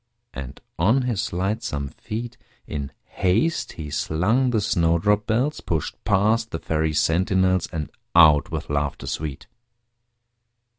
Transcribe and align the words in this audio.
And 0.33 0.59
on 0.79 1.03
his 1.03 1.31
lightsome 1.31 1.89
feet 1.89 2.35
In 2.65 2.91
haste 3.05 3.73
he 3.73 3.91
slung 3.91 4.49
the 4.49 4.59
snowdrop 4.59 5.27
bells, 5.27 5.61
Pushed 5.61 6.03
past 6.05 6.49
the 6.49 6.57
Fairy 6.57 6.91
sentinels, 6.91 7.67
And 7.71 7.91
out 8.15 8.49
with 8.51 8.71
laughter 8.71 9.05
sweet. 9.05 9.45